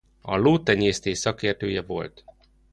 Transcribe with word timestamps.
A 0.21 0.35
lótenyésztés 0.37 1.17
szakértője 1.17 1.81
volt. 1.81 2.23